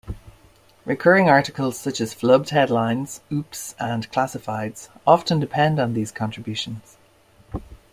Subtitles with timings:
[0.83, 6.97] Recurring articles such as "Flubbed Headlines", "Oops", and "Classifieds" often depend on these contributions.